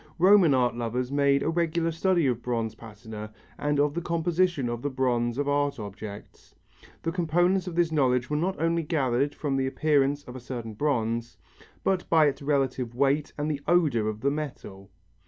[0.17, 4.81] Roman art lovers made a regular study of bronze patina and of the composition of
[4.81, 6.55] the bronze of art objects.
[7.03, 10.73] The components of this knowledge were not only gathered from the appearance of a certain
[10.73, 11.37] bronze,
[11.83, 14.89] but by its relative weight and the odour of the metal.